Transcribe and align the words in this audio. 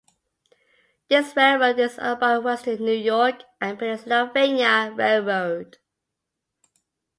This 1.09 1.35
railroad 1.35 1.77
is 1.77 1.99
owned 1.99 2.21
by 2.21 2.39
Western 2.39 2.83
New 2.83 2.91
York 2.91 3.43
and 3.61 3.77
Pennsylvania 3.77 4.91
Rail 4.97 5.21
Road. 5.23 5.77